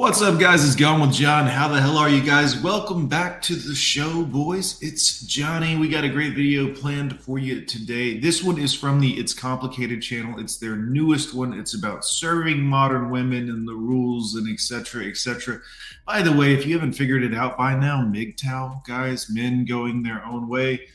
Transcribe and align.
What's 0.00 0.22
up, 0.22 0.40
guys? 0.40 0.64
It's 0.64 0.76
Gone 0.76 1.02
with 1.02 1.12
John. 1.12 1.46
How 1.46 1.68
the 1.68 1.78
hell 1.78 1.98
are 1.98 2.08
you 2.08 2.22
guys? 2.22 2.56
Welcome 2.56 3.06
back 3.06 3.42
to 3.42 3.54
the 3.54 3.74
show, 3.74 4.24
boys. 4.24 4.78
It's 4.80 5.20
Johnny. 5.20 5.76
We 5.76 5.90
got 5.90 6.04
a 6.04 6.08
great 6.08 6.34
video 6.34 6.74
planned 6.74 7.20
for 7.20 7.38
you 7.38 7.66
today. 7.66 8.18
This 8.18 8.42
one 8.42 8.58
is 8.58 8.74
from 8.74 8.98
the 8.98 9.10
It's 9.20 9.34
Complicated 9.34 10.00
channel. 10.00 10.40
It's 10.40 10.56
their 10.56 10.74
newest 10.74 11.34
one. 11.34 11.52
It's 11.52 11.74
about 11.74 12.06
serving 12.06 12.62
modern 12.62 13.10
women 13.10 13.50
and 13.50 13.68
the 13.68 13.74
rules 13.74 14.36
and 14.36 14.50
etc. 14.50 15.04
etc. 15.04 15.60
By 16.06 16.22
the 16.22 16.32
way, 16.32 16.54
if 16.54 16.64
you 16.64 16.72
haven't 16.72 16.94
figured 16.94 17.22
it 17.22 17.34
out 17.34 17.58
by 17.58 17.74
now, 17.74 18.02
MGTOW, 18.02 18.86
guys, 18.86 19.28
men 19.28 19.66
going 19.66 20.02
their 20.02 20.24
own 20.24 20.48
way, 20.48 20.88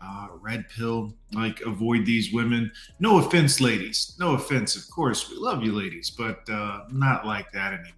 uh, 0.00 0.26
red 0.40 0.68
pill, 0.68 1.14
like 1.32 1.60
avoid 1.60 2.04
these 2.04 2.32
women. 2.32 2.72
No 2.98 3.18
offense, 3.18 3.60
ladies. 3.60 4.16
No 4.18 4.32
offense. 4.34 4.74
Of 4.74 4.90
course, 4.90 5.30
we 5.30 5.36
love 5.36 5.62
you, 5.62 5.72
ladies, 5.72 6.10
but 6.10 6.40
uh, 6.50 6.86
not 6.90 7.24
like 7.24 7.52
that 7.52 7.72
anymore. 7.72 7.94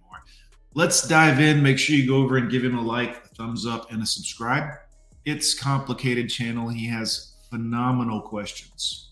Let's 0.73 1.05
dive 1.05 1.41
in. 1.41 1.61
Make 1.61 1.77
sure 1.77 1.97
you 1.97 2.07
go 2.07 2.17
over 2.17 2.37
and 2.37 2.49
give 2.49 2.63
him 2.63 2.77
a 2.77 2.81
like, 2.81 3.25
a 3.25 3.27
thumbs 3.35 3.65
up, 3.65 3.91
and 3.91 4.01
a 4.01 4.05
subscribe. 4.05 4.75
It's 5.25 5.53
complicated 5.53 6.29
channel. 6.29 6.69
He 6.69 6.87
has 6.87 7.33
phenomenal 7.49 8.21
questions. 8.21 9.09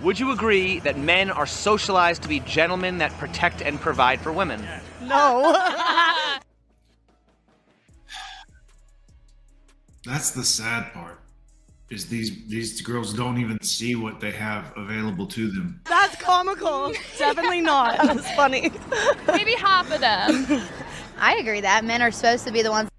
Would 0.00 0.18
you 0.18 0.30
agree 0.30 0.78
that 0.80 0.96
men 0.96 1.30
are 1.30 1.46
socialized 1.46 2.22
to 2.22 2.28
be 2.28 2.40
gentlemen 2.40 2.96
that 2.98 3.12
protect 3.18 3.60
and 3.60 3.78
provide 3.78 4.20
for 4.20 4.32
women? 4.32 4.66
No. 5.02 5.52
That's 10.04 10.30
the 10.30 10.44
sad 10.44 10.94
part. 10.94 11.20
Is 11.90 12.06
these 12.06 12.46
these 12.48 12.82
girls 12.82 13.14
don't 13.14 13.38
even 13.38 13.58
see 13.62 13.94
what 13.94 14.20
they 14.20 14.30
have 14.32 14.72
available 14.76 15.26
to 15.28 15.50
them. 15.50 15.80
That's 15.84 16.16
comical. 16.16 16.92
Definitely 17.16 17.62
not. 17.62 17.96
That's 18.02 18.30
funny. 18.32 18.70
Maybe 19.26 19.52
half 19.52 19.90
of 19.90 20.00
them. 20.00 20.62
I 21.18 21.36
agree 21.36 21.62
that 21.62 21.84
men 21.86 22.02
are 22.02 22.10
supposed 22.10 22.46
to 22.46 22.52
be 22.52 22.60
the 22.60 22.70
ones 22.70 22.90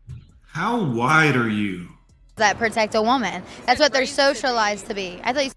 How 0.48 0.84
wide 0.84 1.36
are 1.36 1.50
you? 1.50 1.88
that 2.38 2.58
protect 2.58 2.96
a 2.96 3.02
woman. 3.02 3.44
That's 3.66 3.80
what 3.82 3.92
they're 3.94 4.06
socialized 4.06 4.88
to 4.88 4.94
be. 4.96 5.20
I 5.24 5.34
thought 5.34 5.46
you 5.46 5.52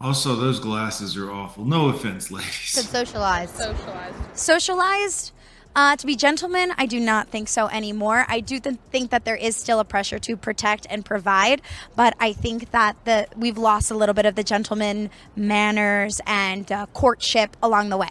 Also, 0.00 0.36
those 0.36 0.60
glasses 0.60 1.16
are 1.16 1.30
awful. 1.32 1.64
No 1.64 1.88
offense, 1.88 2.26
said 2.26 2.34
ladies. 2.36 2.88
socialized. 2.88 3.56
Socialized. 3.56 4.16
socialized 4.34 5.32
uh, 5.76 5.94
to 5.94 6.06
be 6.06 6.16
gentlemen 6.16 6.72
i 6.76 6.86
do 6.86 6.98
not 6.98 7.28
think 7.28 7.46
so 7.46 7.68
anymore 7.68 8.26
i 8.28 8.40
do 8.40 8.58
th- 8.58 8.76
think 8.90 9.10
that 9.10 9.24
there 9.24 9.36
is 9.36 9.54
still 9.54 9.78
a 9.78 9.84
pressure 9.84 10.18
to 10.18 10.36
protect 10.36 10.86
and 10.90 11.04
provide 11.04 11.62
but 11.94 12.16
i 12.18 12.32
think 12.32 12.70
that 12.72 12.96
the 13.04 13.28
we've 13.36 13.58
lost 13.58 13.92
a 13.92 13.94
little 13.94 14.14
bit 14.14 14.26
of 14.26 14.34
the 14.34 14.42
gentleman 14.42 15.08
manners 15.36 16.20
and 16.26 16.72
uh, 16.72 16.86
courtship 16.94 17.56
along 17.62 17.90
the 17.90 17.96
way 17.96 18.08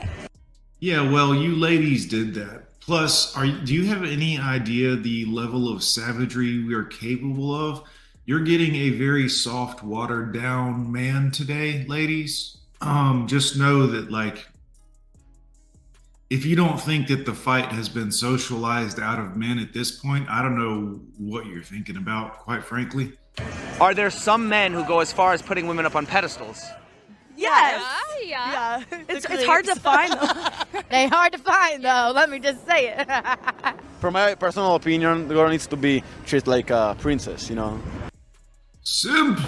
Yeah, 0.80 1.09
well, 1.09 1.33
you 1.33 1.55
ladies 1.55 2.05
did 2.05 2.35
that. 2.35 2.80
Plus, 2.80 3.35
are 3.35 3.47
do 3.47 3.73
you 3.73 3.88
have 3.88 4.03
any 4.03 4.38
idea 4.38 4.95
the 4.95 5.25
level 5.25 5.67
of 5.67 5.83
savagery 5.83 6.63
we 6.63 6.75
are 6.75 6.83
capable 6.83 7.55
of? 7.55 7.81
You're 8.25 8.44
getting 8.44 8.75
a 8.75 8.89
very 8.91 9.27
soft, 9.27 9.83
watered 9.83 10.33
down 10.33 10.91
man 10.91 11.31
today, 11.31 11.85
ladies. 11.88 12.57
Um, 12.81 13.25
just 13.27 13.57
know 13.57 13.88
that 13.88 14.11
like 14.11 14.47
if 16.30 16.45
you 16.45 16.56
don't 16.56 16.80
think 16.80 17.08
that 17.08 17.26
the 17.26 17.34
fight 17.34 17.66
has 17.66 17.88
been 17.88 18.12
socialized 18.12 19.00
out 19.00 19.20
of 19.20 19.36
men 19.36 19.59
at 19.59 19.73
this 19.73 19.92
point, 19.92 20.28
I 20.30 20.42
don't 20.42 20.58
know 20.58 21.00
what 21.18 21.45
you're 21.45 21.62
thinking 21.64 21.98
about, 21.98 22.40
quite 22.40 22.64
frankly. 22.64 23.14
Are 23.80 23.94
there 23.94 24.09
some 24.09 24.50
men 24.50 24.73
who 24.73 24.84
go 24.86 25.02
as 25.02 25.12
far 25.12 25.34
as 25.34 25.42
putting 25.42 25.68
women 25.68 25.85
up 25.85 25.96
on 25.96 26.06
pedestals? 26.06 26.64
Yes. 27.38 27.84
yeah. 28.24 28.81
Yeah. 28.90 29.00
It's, 29.09 29.25
it's 29.25 29.44
hard 29.44 29.66
to 29.66 29.75
find 29.80 30.14
them. 30.14 30.84
they 30.90 31.08
hard 31.08 31.34
to 31.34 31.38
find 31.38 31.84
though. 31.84 32.12
Let 32.16 32.30
me 32.30 32.40
just 32.40 32.66
say 32.66 32.96
it. 32.96 33.08
From 34.00 34.14
my 34.14 34.35
personal 34.35 34.75
opinion, 34.75 35.28
the 35.28 35.34
girl 35.34 35.50
needs 35.50 35.68
to 35.68 35.75
be 35.75 36.02
treated 36.25 36.47
like 36.47 36.69
a 36.69 36.96
princess, 37.00 37.50
you 37.50 37.56
know. 37.56 37.80
Simp! 38.84 39.40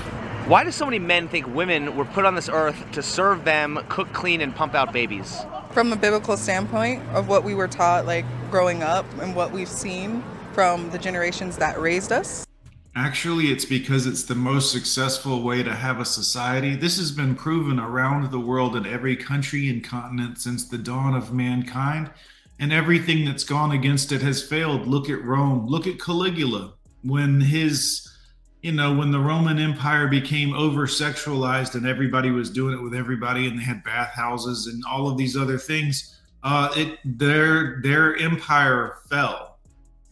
Why 0.48 0.64
do 0.64 0.72
so 0.72 0.86
many 0.86 1.00
men 1.00 1.28
think 1.28 1.48
women 1.48 1.96
were 1.96 2.06
put 2.06 2.26
on 2.26 2.36
this 2.36 2.50
earth 2.50 2.92
to 2.92 3.02
serve 3.02 3.46
them, 3.46 3.80
cook, 3.88 4.12
clean, 4.14 4.42
and 4.42 4.56
pump 4.56 4.76
out 4.76 4.92
babies? 4.92 5.46
From 5.78 5.94
a 5.94 5.96
biblical 5.96 6.36
standpoint 6.36 7.04
of 7.10 7.28
what 7.28 7.44
we 7.44 7.54
were 7.54 7.68
taught 7.68 8.04
like 8.08 8.26
growing 8.50 8.82
up 8.82 9.06
and 9.22 9.36
what 9.36 9.52
we've 9.52 9.68
seen 9.68 10.24
from 10.52 10.90
the 10.90 10.98
generations 10.98 11.56
that 11.56 11.80
raised 11.80 12.12
us 12.12 12.48
Actually, 12.96 13.52
it's 13.52 13.64
because 13.64 14.08
it's 14.08 14.24
the 14.24 14.34
most 14.34 14.72
successful 14.72 15.44
way 15.44 15.62
to 15.62 15.76
have 15.76 16.00
a 16.00 16.06
society. 16.06 16.76
This 16.76 16.98
has 16.98 17.12
been 17.12 17.36
proven 17.36 17.80
around 17.80 18.32
the 18.32 18.40
world 18.40 18.76
in 18.76 18.88
every 18.88 19.16
country 19.16 19.70
and 19.70 19.84
continent 19.84 20.40
since 20.40 20.68
the 20.68 20.80
dawn 20.80 21.14
of 21.14 21.32
mankind, 21.32 22.10
and 22.58 22.74
everything 22.74 23.24
that's 23.24 23.44
gone 23.44 23.72
against 23.72 24.12
it 24.12 24.24
has 24.24 24.42
failed. 24.42 24.88
Look 24.88 25.12
at 25.12 25.24
Rome, 25.24 25.68
look 25.68 25.86
at 25.86 26.00
Caligula. 26.00 26.74
When 27.04 27.40
his, 27.40 28.17
you 28.62 28.72
know, 28.72 28.94
when 28.94 29.12
the 29.12 29.19
Roman 29.19 29.59
Empire 29.59 30.07
became 30.07 30.53
over 30.53 30.88
sexualized 30.88 31.75
and 31.75 31.85
everybody 31.85 32.31
was 32.31 32.50
doing 32.50 32.73
it 32.73 32.81
with 32.81 32.95
everybody 32.95 33.47
and 33.47 33.59
they 33.59 33.63
had 33.63 33.84
bathhouses 33.84 34.68
and 34.68 34.84
all 34.90 35.07
of 35.07 35.18
these 35.18 35.38
other 35.38 35.57
things, 35.57 36.19
uh, 36.44 36.69
it 36.75 37.00
their 37.03 37.79
their 37.81 38.16
empire 38.18 38.97
fell. 39.09 39.57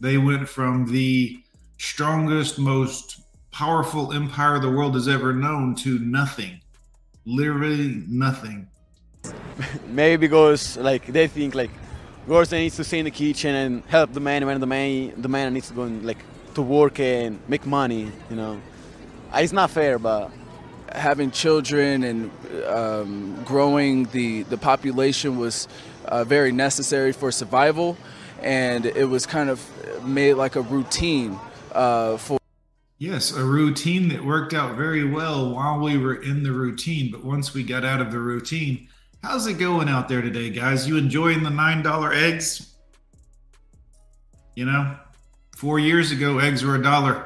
They 0.00 0.18
went 0.18 0.48
from 0.48 0.86
the 0.86 1.42
strongest, 1.78 2.58
most 2.58 3.22
powerful 3.50 4.12
empire 4.12 4.60
the 4.60 4.70
world 4.70 4.94
has 4.94 5.08
ever 5.08 5.32
known 5.32 5.74
to 5.74 5.98
nothing. 5.98 6.60
Literally 7.24 8.04
nothing. 8.06 8.68
Maybe 9.88 10.28
because 10.28 10.76
like 10.76 11.06
they 11.06 11.26
think 11.26 11.54
like 11.54 11.70
they 12.26 12.62
needs 12.62 12.76
to 12.76 12.84
stay 12.84 13.00
in 13.00 13.04
the 13.06 13.10
kitchen 13.10 13.54
and 13.54 13.82
help 13.86 14.12
the 14.12 14.20
man 14.20 14.46
when 14.46 14.60
the 14.60 14.66
man 14.66 15.20
the 15.20 15.28
man 15.28 15.52
needs 15.54 15.68
to 15.68 15.74
go 15.74 15.82
and 15.82 16.04
like 16.04 16.18
to 16.56 16.62
work 16.62 16.98
and 16.98 17.38
make 17.48 17.66
money, 17.66 18.10
you 18.30 18.36
know. 18.36 18.58
Uh, 19.32 19.40
It's 19.40 19.52
not 19.52 19.70
fair, 19.70 19.98
but 19.98 20.30
having 20.90 21.30
children 21.30 22.02
and 22.02 22.30
um, 22.66 23.42
growing 23.44 24.04
the, 24.06 24.42
the 24.44 24.56
population 24.56 25.38
was 25.38 25.68
uh, 26.06 26.24
very 26.24 26.52
necessary 26.52 27.12
for 27.12 27.30
survival, 27.30 27.98
and 28.42 28.86
it 28.86 29.04
was 29.04 29.26
kind 29.26 29.50
of 29.50 29.60
made 30.06 30.34
like 30.34 30.56
a 30.56 30.62
routine 30.62 31.38
uh, 31.72 32.16
for. 32.16 32.38
Yes, 32.98 33.36
a 33.36 33.44
routine 33.44 34.08
that 34.08 34.24
worked 34.24 34.54
out 34.54 34.76
very 34.76 35.04
well 35.04 35.50
while 35.50 35.78
we 35.78 35.98
were 35.98 36.22
in 36.22 36.42
the 36.42 36.52
routine. 36.52 37.10
But 37.10 37.22
once 37.22 37.52
we 37.52 37.64
got 37.64 37.84
out 37.84 38.00
of 38.00 38.10
the 38.10 38.18
routine, 38.18 38.88
how's 39.22 39.46
it 39.46 39.58
going 39.58 39.90
out 39.90 40.08
there 40.08 40.22
today, 40.22 40.48
guys? 40.48 40.88
You 40.88 40.96
enjoying 40.96 41.42
the 41.42 41.50
$9 41.50 42.16
eggs? 42.16 42.72
You 44.54 44.64
know, 44.64 44.96
four 45.56 45.78
years 45.78 46.12
ago, 46.12 46.38
eggs 46.38 46.62
were 46.62 46.76
a 46.76 46.82
dollar. 46.82 47.24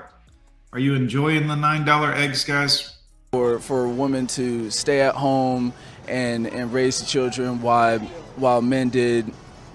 Are 0.72 0.78
you 0.78 0.94
enjoying 0.94 1.48
the 1.48 1.54
$9 1.54 2.16
eggs, 2.16 2.44
guys? 2.44 2.96
for 3.32 3.60
for 3.60 3.86
women 3.86 4.26
to 4.26 4.68
stay 4.70 5.02
at 5.02 5.14
home 5.14 5.72
and 6.08 6.48
and 6.48 6.72
raise 6.72 6.98
the 6.98 7.06
children 7.06 7.62
while 7.62 8.00
while 8.34 8.60
men 8.60 8.88
did 8.88 9.32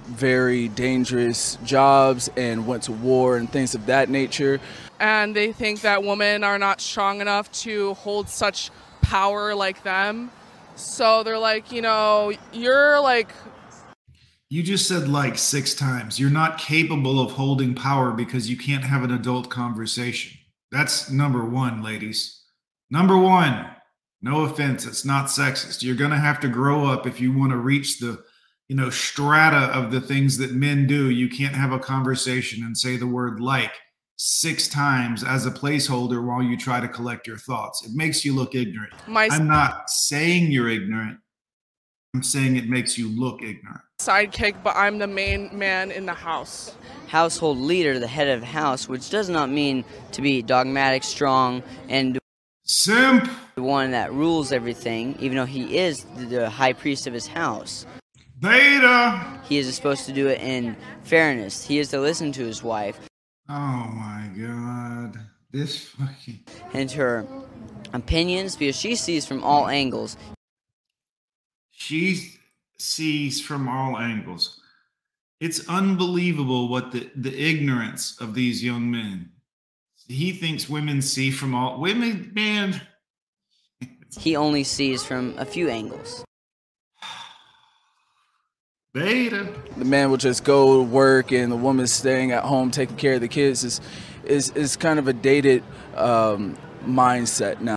very 0.08 0.68
dangerous 0.68 1.58
jobs 1.64 2.30
and 2.36 2.68
went 2.68 2.84
to 2.84 2.92
war 2.92 3.38
and 3.38 3.50
things 3.50 3.74
of 3.74 3.86
that 3.86 4.10
nature. 4.10 4.60
and 5.00 5.34
they 5.34 5.54
think 5.54 5.80
that 5.82 6.04
women 6.04 6.44
are 6.44 6.60
not 6.60 6.82
strong 6.82 7.22
enough 7.22 7.50
to 7.54 7.94
hold 7.94 8.28
such 8.28 8.72
power 9.02 9.56
like 9.56 9.84
them. 9.84 10.30
So 10.76 11.24
they're 11.24 11.40
like, 11.40 11.72
you 11.72 11.82
know, 11.82 12.34
you're 12.52 13.00
like 13.00 13.30
You 14.50 14.61
just 14.61 14.88
said 14.88 15.07
like 15.07 15.38
six 15.38 15.73
times. 15.73 16.19
You're 16.19 16.29
not 16.29 16.59
capable 16.59 17.19
of 17.19 17.31
holding 17.31 17.74
power 17.74 18.12
because 18.12 18.50
you 18.50 18.57
can't 18.57 18.83
have 18.83 19.03
an 19.03 19.12
adult 19.12 19.50
conversation. 19.50 20.38
That's 20.71 21.09
number 21.09 21.45
one, 21.45 21.81
ladies. 21.81 22.44
Number 22.92 23.18
one, 23.18 23.65
no 24.21 24.42
offense, 24.42 24.86
it's 24.86 25.06
not 25.06 25.27
sexist. 25.27 25.81
You're 25.81 25.95
going 25.95 26.12
to 26.12 26.18
have 26.18 26.39
to 26.42 26.47
grow 26.47 26.86
up 26.86 27.07
if 27.07 27.19
you 27.19 27.36
want 27.36 27.51
to 27.51 27.57
reach 27.57 28.00
the, 28.00 28.24
you 28.68 28.75
know, 28.75 28.89
strata 28.89 29.74
of 29.77 29.92
the 29.92 30.01
things 30.01 30.38
that 30.38 30.51
men 30.51 30.86
do. 30.86 31.09
You 31.09 31.27
can't 31.27 31.56
have 31.56 31.71
a 31.71 31.80
conversation 31.80 32.63
and 32.63 32.77
say 32.77 32.98
the 32.98 33.07
word 33.07 33.39
like 33.39 33.71
six 34.18 34.68
times 34.68 35.24
as 35.24 35.45
a 35.45 35.51
placeholder 35.51 36.25
while 36.25 36.41
you 36.41 36.57
try 36.57 36.80
to 36.80 36.88
collect 36.88 37.27
your 37.27 37.38
thoughts. 37.38 37.86
It 37.86 37.91
makes 37.95 38.24
you 38.24 38.33
look 38.33 38.56
ignorant. 38.56 38.94
my 39.07 39.27
I'm 39.31 39.48
not 39.48 39.89
saying 39.89 40.51
you're 40.51 40.69
ignorant. 40.69 41.18
I'm 42.15 42.23
saying 42.23 42.56
it 42.56 42.69
makes 42.69 42.97
you 42.97 43.09
look 43.09 43.41
ignorant. 43.44 43.81
sidekick, 44.00 44.56
but 44.63 44.73
I'm 44.77 45.00
the 45.00 45.07
main 45.07 45.50
man 45.51 45.91
in 45.91 46.06
the 46.06 46.13
house. 46.13 46.73
household 47.07 47.57
leader, 47.57 48.00
the 48.00 48.07
head 48.07 48.29
of 48.29 48.39
the 48.39 48.45
house, 48.45 48.88
which 48.88 49.09
does 49.09 49.27
not 49.27 49.50
mean 49.50 49.83
to 50.13 50.21
be 50.21 50.41
dogmatic, 50.41 51.03
strong, 51.03 51.62
and 51.89 52.17
Simp! 52.63 53.29
the 53.56 53.62
one 53.63 53.91
that 53.91 54.13
rules 54.13 54.53
everything, 54.53 55.17
even 55.19 55.35
though 55.35 55.45
he 55.45 55.77
is 55.77 56.06
the- 56.15 56.25
the 56.25 56.50
high 56.50 56.71
priest 56.71 57.06
of 57.06 57.13
his 57.13 57.27
house. 57.27 57.85
Beta! 58.39 59.41
He 59.44 59.57
is 59.57 59.73
supposed 59.75 60.06
to 60.06 60.13
do 60.13 60.27
it 60.29 60.39
in 60.39 60.77
fairness. 61.03 61.65
He 61.65 61.79
is 61.79 61.89
to 61.89 62.00
listen 62.00 62.31
to 62.31 62.45
his 62.45 62.63
wife 62.63 62.97
Oh 63.50 63.88
my 63.94 64.29
god. 64.39 65.19
This 65.51 65.79
fucking. 65.89 66.39
and 66.73 66.89
her 66.91 67.25
opinions 67.94 68.56
because 68.56 68.77
she 68.79 68.95
sees 68.95 69.25
from 69.25 69.44
all 69.44 69.67
angles. 69.67 70.15
She 71.77 72.31
sees 72.80 73.42
from 73.42 73.68
all 73.68 73.98
angles. 73.98 74.62
It's 75.42 75.68
unbelievable 75.68 76.69
what 76.69 76.92
the, 76.94 77.10
the 77.16 77.38
ignorance 77.38 78.19
of 78.22 78.33
these 78.33 78.63
young 78.63 78.89
men. 78.89 79.30
He 80.07 80.31
thinks 80.31 80.69
women 80.69 81.01
see 81.01 81.31
from 81.31 81.54
all 81.54 81.80
women, 81.80 82.31
man. 82.33 82.81
He 84.18 84.38
only 84.38 84.63
sees 84.63 85.04
from 85.04 85.36
a 85.38 85.44
few 85.44 85.68
angles. 85.68 86.24
Beta. 88.94 89.54
The 89.75 89.83
man 89.83 90.10
will 90.10 90.16
just 90.16 90.45
go 90.45 90.77
to 90.77 90.83
work, 90.83 91.33
and 91.33 91.51
the 91.51 91.57
woman's 91.57 91.92
staying 91.92 92.31
at 92.31 92.44
home 92.44 92.72
taking 92.72 92.95
care 92.95 93.16
of 93.16 93.22
the 93.22 93.27
kids. 93.27 93.66
is 93.66 93.81
is 94.24 94.51
is 94.51 94.77
kind 94.77 95.00
of 95.00 95.10
a 95.10 95.13
dated 95.13 95.66
um, 95.98 96.57
mindset 96.86 97.60
now. 97.60 97.75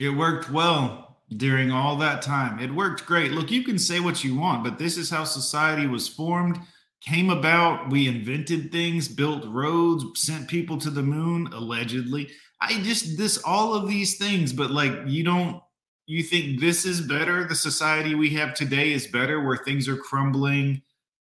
It 0.00 0.08
worked 0.08 0.50
well 0.50 1.05
during 1.36 1.72
all 1.72 1.96
that 1.96 2.22
time. 2.22 2.58
It 2.60 2.74
worked 2.74 3.06
great. 3.06 3.32
Look, 3.32 3.50
you 3.50 3.64
can 3.64 3.78
say 3.78 4.00
what 4.00 4.22
you 4.22 4.36
want, 4.36 4.62
but 4.62 4.78
this 4.78 4.96
is 4.96 5.10
how 5.10 5.24
society 5.24 5.86
was 5.86 6.06
formed, 6.06 6.60
came 7.00 7.30
about. 7.30 7.90
We 7.90 8.06
invented 8.06 8.70
things, 8.70 9.08
built 9.08 9.44
roads, 9.46 10.04
sent 10.14 10.48
people 10.48 10.78
to 10.78 10.90
the 10.90 11.02
moon, 11.02 11.48
allegedly. 11.52 12.30
I 12.60 12.80
just, 12.82 13.18
this, 13.18 13.38
all 13.44 13.74
of 13.74 13.88
these 13.88 14.16
things, 14.18 14.52
but 14.52 14.70
like, 14.70 14.92
you 15.06 15.24
don't, 15.24 15.60
you 16.06 16.22
think 16.22 16.60
this 16.60 16.84
is 16.84 17.00
better? 17.00 17.44
The 17.44 17.56
society 17.56 18.14
we 18.14 18.30
have 18.30 18.54
today 18.54 18.92
is 18.92 19.08
better 19.08 19.44
where 19.44 19.56
things 19.56 19.88
are 19.88 19.96
crumbling. 19.96 20.82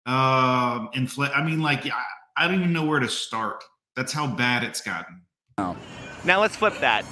Um, 0.05 0.89
infl- 0.95 1.35
I 1.35 1.43
mean, 1.43 1.61
like, 1.61 1.87
I, 1.87 2.03
I 2.37 2.47
don't 2.47 2.59
even 2.59 2.73
know 2.73 2.85
where 2.85 2.99
to 2.99 3.09
start. 3.09 3.63
That's 3.95 4.13
how 4.13 4.27
bad 4.27 4.63
it's 4.63 4.81
gotten. 4.81 5.23
Now 5.57 6.39
let's 6.39 6.55
flip 6.55 6.79
that. 6.79 7.03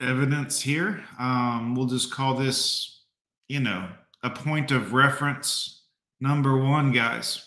Evidence 0.00 0.60
here. 0.60 1.04
Um, 1.18 1.74
we'll 1.74 1.86
just 1.86 2.12
call 2.12 2.34
this, 2.34 3.02
you 3.48 3.60
know, 3.60 3.88
a 4.22 4.30
point 4.30 4.70
of 4.70 4.92
reference. 4.92 5.84
Number 6.20 6.56
one, 6.58 6.92
guys. 6.92 7.42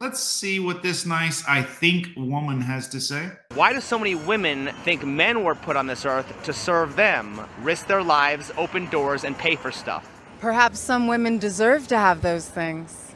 Let's 0.00 0.20
see 0.20 0.60
what 0.60 0.82
this 0.82 1.04
nice, 1.04 1.44
I 1.48 1.62
think, 1.62 2.10
woman 2.16 2.60
has 2.60 2.88
to 2.90 3.00
say. 3.00 3.30
Why 3.54 3.72
do 3.72 3.80
so 3.80 3.98
many 3.98 4.14
women 4.14 4.70
think 4.84 5.04
men 5.04 5.42
were 5.42 5.56
put 5.56 5.74
on 5.74 5.88
this 5.88 6.06
earth 6.06 6.32
to 6.44 6.52
serve 6.52 6.94
them, 6.94 7.40
risk 7.62 7.88
their 7.88 8.02
lives, 8.02 8.52
open 8.56 8.86
doors, 8.90 9.24
and 9.24 9.36
pay 9.36 9.56
for 9.56 9.72
stuff? 9.72 10.08
Perhaps 10.40 10.78
some 10.78 11.08
women 11.08 11.38
deserve 11.38 11.88
to 11.88 11.98
have 11.98 12.22
those 12.22 12.48
things. 12.48 13.12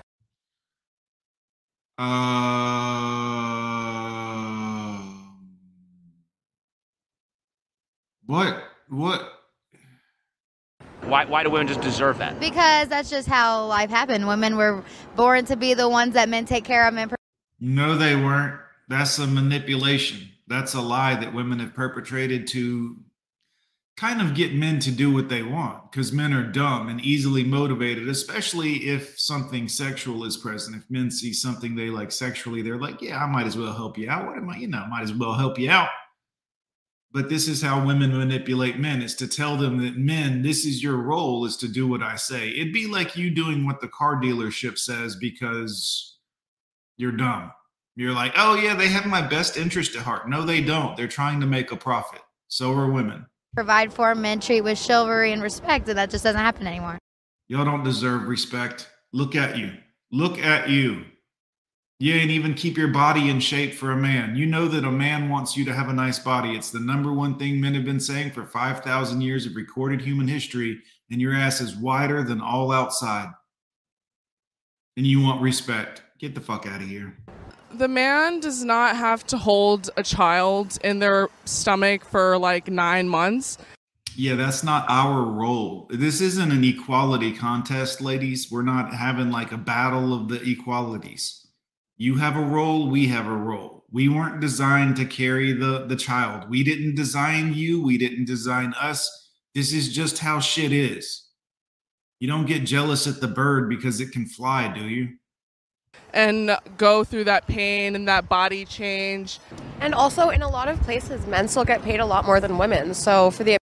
Uh, 1.99 3.52
what? 8.27 8.63
What? 8.89 9.29
Why, 11.03 11.25
why 11.25 11.43
do 11.43 11.51
women 11.51 11.67
just 11.67 11.81
deserve 11.81 12.19
that? 12.19 12.39
Because 12.39 12.89
that's 12.89 13.11
just 13.11 13.27
how 13.27 13.67
life 13.67 13.91
happened. 13.91 14.27
Women 14.27 14.57
were 14.57 14.85
born 15.17 15.45
to 15.47 15.57
be 15.57 15.75
the 15.75 15.89
ones 15.89 16.15
that 16.15 16.29
men 16.29 16.45
take 16.45 16.65
care 16.65 16.87
of 16.87 16.95
men. 16.95 17.11
No, 17.61 17.97
they 17.97 18.15
weren't. 18.15 18.61
That's 18.89 19.19
a 19.19 19.27
manipulation. 19.27 20.29
That's 20.47 20.75
a 20.75 20.81
lie 20.81 21.17
that 21.17 21.35
women 21.35 21.59
have 21.59 21.75
perpetrated 21.75 22.47
to 22.49 22.97
kind 23.97 24.21
of 24.21 24.35
get 24.35 24.55
men 24.55 24.79
to 24.81 24.91
do 24.91 25.13
what 25.13 25.29
they 25.29 25.43
want 25.43 25.91
because 25.91 26.13
men 26.13 26.33
are 26.33 26.43
dumb 26.43 26.89
and 26.89 27.01
easily 27.01 27.45
motivated, 27.45 28.09
especially 28.09 28.89
if 28.89 29.19
something 29.19 29.69
sexual 29.69 30.25
is 30.25 30.37
present. 30.37 30.77
If 30.77 30.91
men 30.91 31.11
see 31.11 31.33
something 31.33 31.75
they 31.75 31.91
like 31.91 32.11
sexually, 32.11 32.63
they're 32.63 32.81
like, 32.81 33.03
yeah, 33.03 33.23
I 33.23 33.27
might 33.27 33.47
as 33.47 33.57
well 33.57 33.73
help 33.73 33.99
you 33.99 34.09
out. 34.09 34.27
What 34.27 34.39
am 34.39 34.51
I, 34.51 34.57
you 34.57 34.69
know, 34.69 34.85
might 34.89 35.03
as 35.03 35.13
well 35.13 35.35
help 35.35 35.59
you 35.59 35.71
out. 35.71 35.89
But 37.13 37.29
this 37.29 37.47
is 37.47 37.61
how 37.61 37.85
women 37.85 38.17
manipulate 38.17 38.79
men 38.79 39.03
is 39.03 39.15
to 39.17 39.29
tell 39.29 39.57
them 39.57 39.79
that 39.85 39.99
men, 39.99 40.41
this 40.41 40.65
is 40.65 40.83
your 40.83 40.97
role 40.97 41.45
is 41.45 41.59
to 41.59 41.69
do 41.69 41.87
what 41.87 42.03
I 42.03 42.17
say. 42.17 42.49
It'd 42.49 42.73
be 42.73 42.87
like 42.87 43.17
you 43.17 43.31
doing 43.31 43.67
what 43.67 43.83
the 43.83 43.89
car 43.89 44.17
dealership 44.17 44.79
says 44.79 45.15
because 45.15 46.17
you're 46.97 47.13
dumb. 47.13 47.53
You're 47.97 48.15
like, 48.15 48.33
oh, 48.37 48.55
yeah, 48.55 48.75
they 48.75 48.89
have 48.89 49.05
my 49.05 49.21
best 49.21 49.59
interest 49.59 49.95
at 49.95 50.03
heart. 50.03 50.27
No, 50.27 50.43
they 50.43 50.63
don't. 50.63 50.97
They're 50.97 51.07
trying 51.07 51.41
to 51.41 51.47
make 51.47 51.71
a 51.71 51.77
profit. 51.77 52.23
So 52.49 52.73
are 52.73 52.91
women. 52.91 53.27
Provide 53.55 53.93
for 53.93 54.15
men, 54.15 54.41
treat 54.41 54.63
with 54.63 54.79
chivalry 54.79 55.33
and 55.33 55.43
respect, 55.43 55.87
and 55.89 55.99
that 55.99 56.09
just 56.09 56.25
doesn't 56.25 56.41
happen 56.41 56.67
anymore. 56.67 56.99
Y'all 57.49 57.67
don't 57.67 57.85
deserve 57.85 58.27
respect. 58.29 58.89
Look 59.13 59.37
at 59.37 59.59
you. 59.59 59.73
Look 60.11 60.39
at 60.39 60.71
you. 60.71 61.05
You 62.03 62.15
ain't 62.15 62.33
even 62.33 62.55
keep 62.55 62.77
your 62.77 62.89
body 62.89 63.31
in 63.31 63.39
shape 63.39 63.75
for 63.75 63.93
a 63.93 63.97
man. 63.97 64.35
You 64.35 64.45
know 64.45 64.67
that 64.67 64.83
a 64.83 64.91
man 64.91 65.29
wants 65.29 65.57
you 65.57 65.65
to 65.67 65.73
have 65.73 65.89
a 65.89 65.93
nice 65.93 66.19
body. 66.19 66.57
It's 66.57 66.73
the 66.73 66.81
number 66.81 67.13
one 67.13 67.39
thing 67.39 67.61
men 67.61 67.75
have 67.75 67.85
been 67.85 68.01
saying 68.01 68.33
for 68.33 68.45
5,000 68.45 69.21
years 69.21 69.47
of 69.47 69.55
recorded 69.55 70.01
human 70.01 70.27
history, 70.27 70.81
and 71.13 71.21
your 71.21 71.33
ass 71.33 71.61
is 71.61 71.77
wider 71.77 72.25
than 72.25 72.41
all 72.41 72.73
outside. 72.73 73.29
And 74.97 75.07
you 75.07 75.21
want 75.21 75.43
respect. 75.43 76.03
Get 76.19 76.35
the 76.35 76.41
fuck 76.41 76.67
out 76.67 76.83
of 76.83 76.89
here. 76.89 77.17
The 77.73 77.87
man 77.87 78.41
does 78.41 78.65
not 78.65 78.97
have 78.97 79.25
to 79.29 79.37
hold 79.39 79.89
a 79.97 80.03
child 80.03 80.79
in 80.83 80.99
their 80.99 81.29
stomach 81.45 82.05
for 82.05 82.37
like 82.37 82.67
nine 82.67 83.09
months. 83.09 83.59
Yeah, 84.17 84.35
that's 84.35 84.65
not 84.65 84.87
our 84.89 85.23
role. 85.23 85.87
This 85.89 86.21
isn't 86.21 86.51
an 86.51 86.65
equality 86.65 87.33
contest, 87.33 88.01
ladies. 88.01 88.51
We're 88.51 88.63
not 88.63 88.93
having 88.93 89.31
like 89.31 89.53
a 89.53 89.57
battle 89.57 90.13
of 90.13 90.29
the 90.29 90.43
equalities. 90.43 91.42
You 91.97 92.17
have 92.17 92.37
a 92.37 92.45
role, 92.45 92.89
we 92.89 93.09
have 93.09 93.27
a 93.27 93.37
role. 93.37 93.85
We 93.91 94.09
weren't 94.09 94.41
designed 94.41 94.97
to 94.97 95.05
carry 95.05 95.53
the 95.53 95.87
the 95.87 95.97
child. 95.97 96.49
We 96.49 96.65
didn't 96.65 96.95
design 96.95 97.55
you, 97.55 97.83
we 97.83 97.99
didn't 97.99 98.27
design 98.27 98.75
us. 98.81 99.31
This 99.55 99.73
is 99.73 99.93
just 99.93 100.19
how 100.19 100.41
shit 100.41 100.73
is. 100.73 101.29
You 102.21 102.29
don't 102.29 102.47
get 102.47 102.65
jealous 102.65 103.07
at 103.07 103.21
the 103.21 103.29
bird 103.29 103.69
because 103.69 104.01
it 104.01 104.13
can 104.13 104.27
fly, 104.27 104.73
do 104.73 104.89
you? 104.89 105.09
and 106.13 106.57
go 106.77 107.05
through 107.05 107.25
that 107.25 107.47
pain 107.47 107.95
and 107.95 108.07
that 108.09 108.29
body 108.29 108.65
change. 108.65 109.39
And 109.81 109.95
also, 109.95 110.31
in 110.31 110.43
a 110.43 110.49
lot 110.49 110.69
of 110.69 110.81
places, 110.83 111.27
men 111.27 111.49
still 111.49 111.65
get 111.65 111.83
paid 111.83 112.01
a 112.01 112.07
lot 112.07 112.25
more 112.25 112.41
than 112.41 112.59
women. 112.59 112.95
So 112.95 113.31
for 113.31 113.45
the 113.45 113.57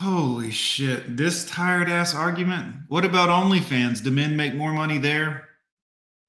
Holy 0.00 0.50
shit. 0.50 1.18
This 1.18 1.44
tired 1.44 1.90
ass 1.90 2.14
argument. 2.14 2.74
What 2.88 3.04
about 3.04 3.28
OnlyFans? 3.28 4.02
Do 4.02 4.10
men 4.10 4.34
make 4.34 4.54
more 4.54 4.72
money 4.72 4.96
there? 4.96 5.49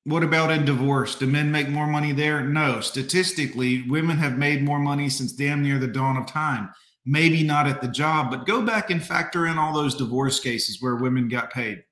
What 0.03 0.24
about 0.24 0.50
in 0.50 0.65
divorce? 0.65 1.15
Do 1.15 1.27
men 1.27 1.51
make 1.51 1.70
more 1.70 1.86
money 1.86 2.12
there? 2.12 2.41
No. 2.41 2.81
Statistically, 2.81 3.84
women 3.88 4.17
have 4.17 4.38
made 4.38 4.63
more 4.63 4.79
money 4.79 5.10
since 5.10 5.31
damn 5.31 5.62
near 5.62 5.77
the 5.77 5.88
dawn 5.88 6.17
of 6.17 6.25
time. 6.25 6.72
Maybe 7.05 7.43
not 7.43 7.67
at 7.67 7.81
the 7.81 7.88
job, 7.88 8.31
but 8.31 8.48
go 8.48 8.62
back 8.63 8.89
and 8.89 9.03
factor 9.03 9.46
in 9.48 9.58
all 9.58 9.74
those 9.74 9.96
divorce 9.96 10.39
cases 10.39 10.81
where 10.81 10.96
women 10.96 11.27
got 11.27 11.51
paid. 11.51 11.84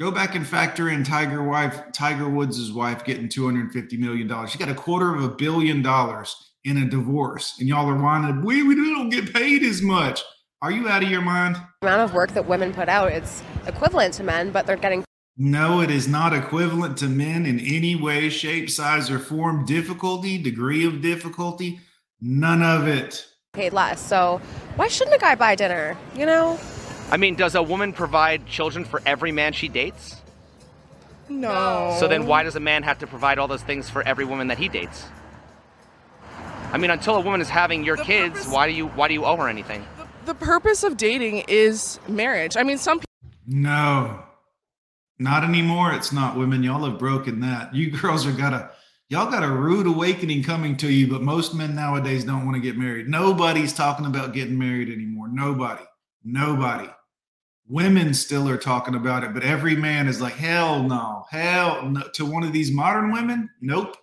Go 0.00 0.10
back 0.10 0.34
and 0.34 0.46
factor 0.46 0.88
in 0.88 1.04
Tiger 1.04 1.42
wife, 1.42 1.80
Tiger 1.92 2.28
Woods' 2.28 2.72
wife 2.72 3.04
getting 3.04 3.28
two 3.28 3.44
hundred 3.44 3.70
fifty 3.72 3.96
million 3.96 4.26
dollars. 4.26 4.50
She 4.50 4.58
got 4.58 4.68
a 4.68 4.74
quarter 4.74 5.14
of 5.14 5.22
a 5.22 5.28
billion 5.28 5.82
dollars 5.82 6.34
in 6.64 6.78
a 6.78 6.88
divorce, 6.88 7.54
and 7.60 7.68
y'all 7.68 7.88
are 7.88 8.02
whining, 8.02 8.42
we 8.42 8.62
we 8.62 8.74
don't 8.74 9.10
get 9.10 9.32
paid 9.32 9.62
as 9.62 9.82
much. 9.82 10.22
Are 10.60 10.70
you 10.70 10.88
out 10.88 11.02
of 11.02 11.10
your 11.10 11.22
mind? 11.22 11.56
The 11.82 11.88
amount 11.88 12.02
of 12.02 12.14
work 12.14 12.32
that 12.32 12.46
women 12.46 12.72
put 12.72 12.88
out, 12.88 13.12
it's 13.12 13.42
equivalent 13.66 14.14
to 14.14 14.22
men, 14.22 14.50
but 14.50 14.66
they're 14.66 14.76
getting 14.76 15.04
No, 15.36 15.80
it 15.80 15.90
is 15.90 16.06
not 16.06 16.34
equivalent 16.34 16.98
to 16.98 17.08
men 17.08 17.46
in 17.46 17.58
any 17.58 17.96
way, 17.96 18.28
shape, 18.28 18.68
size, 18.68 19.10
or 19.10 19.18
form. 19.18 19.64
Difficulty, 19.64 20.36
degree 20.38 20.86
of 20.86 21.00
difficulty, 21.00 21.80
none 22.20 22.62
of 22.62 22.86
it. 22.86 23.26
paid 23.52 23.72
less. 23.72 24.00
So 24.00 24.40
why 24.76 24.88
shouldn't 24.88 25.16
a 25.16 25.18
guy 25.18 25.34
buy 25.34 25.54
dinner? 25.54 25.96
You 26.14 26.26
know? 26.26 26.58
I 27.10 27.16
mean, 27.16 27.34
does 27.34 27.54
a 27.54 27.62
woman 27.62 27.92
provide 27.92 28.46
children 28.46 28.84
for 28.84 29.00
every 29.06 29.32
man 29.32 29.52
she 29.52 29.68
dates? 29.68 30.16
No. 31.28 31.96
So 31.98 32.08
then 32.08 32.26
why 32.26 32.42
does 32.42 32.56
a 32.56 32.60
man 32.60 32.82
have 32.82 32.98
to 32.98 33.06
provide 33.06 33.38
all 33.38 33.48
those 33.48 33.62
things 33.62 33.88
for 33.88 34.02
every 34.02 34.24
woman 34.24 34.48
that 34.48 34.58
he 34.58 34.68
dates? 34.68 35.06
I 36.72 36.78
mean, 36.78 36.90
until 36.90 37.16
a 37.16 37.20
woman 37.20 37.40
is 37.40 37.48
having 37.48 37.84
your 37.84 37.96
kids, 37.96 38.46
why 38.48 38.66
do 38.66 38.72
you 38.74 38.86
why 38.88 39.08
do 39.08 39.14
you 39.14 39.24
owe 39.24 39.36
her 39.36 39.48
anything? 39.48 39.84
the 40.24 40.34
purpose 40.34 40.84
of 40.84 40.96
dating 40.96 41.42
is 41.48 41.98
marriage. 42.06 42.56
I 42.56 42.62
mean, 42.62 42.78
some 42.78 43.00
people 43.00 43.08
No, 43.46 44.22
not 45.22 45.44
anymore. 45.44 45.92
It's 45.92 46.12
not 46.12 46.36
women. 46.36 46.62
Y'all 46.62 46.84
have 46.84 46.98
broken 46.98 47.40
that. 47.40 47.74
You 47.74 47.90
girls 47.90 48.26
are 48.26 48.32
got 48.32 48.52
a 48.52 48.70
y'all 49.08 49.30
got 49.30 49.44
a 49.44 49.50
rude 49.50 49.86
awakening 49.86 50.42
coming 50.42 50.76
to 50.78 50.90
you. 50.90 51.06
But 51.06 51.22
most 51.22 51.54
men 51.54 51.74
nowadays 51.74 52.24
don't 52.24 52.44
want 52.44 52.56
to 52.56 52.62
get 52.62 52.76
married. 52.76 53.08
Nobody's 53.08 53.72
talking 53.72 54.06
about 54.06 54.32
getting 54.32 54.58
married 54.58 54.90
anymore. 54.90 55.28
Nobody. 55.28 55.84
Nobody. 56.24 56.88
Women 57.68 58.12
still 58.12 58.48
are 58.48 58.58
talking 58.58 58.96
about 58.96 59.24
it, 59.24 59.32
but 59.32 59.44
every 59.44 59.76
man 59.76 60.08
is 60.08 60.20
like, 60.20 60.34
hell 60.34 60.82
no, 60.82 61.24
hell 61.30 61.88
no. 61.88 62.02
To 62.14 62.26
one 62.26 62.42
of 62.42 62.52
these 62.52 62.72
modern 62.72 63.12
women, 63.12 63.48
nope, 63.60 63.96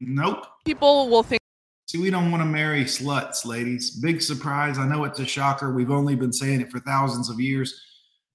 nope. 0.00 0.44
people 0.64 1.08
will 1.08 1.22
think 1.22 1.40
See, 1.86 1.98
we 1.98 2.10
don't 2.10 2.32
want 2.32 2.40
to 2.42 2.46
marry 2.46 2.84
sluts, 2.84 3.46
ladies. 3.46 3.90
Big 3.90 4.20
surprise. 4.20 4.78
I 4.78 4.88
know 4.88 5.04
it's 5.04 5.20
a 5.20 5.26
shocker. 5.26 5.72
We've 5.72 5.90
only 5.92 6.16
been 6.16 6.32
saying 6.32 6.60
it 6.60 6.70
for 6.70 6.80
thousands 6.80 7.30
of 7.30 7.38
years. 7.38 7.80